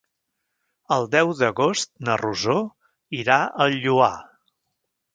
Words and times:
El 0.95 1.05
deu 1.15 1.33
d'agost 1.41 1.91
na 2.09 2.17
Rosó 2.23 2.57
irà 3.23 3.39
al 3.67 3.81
Lloar. 3.87 4.13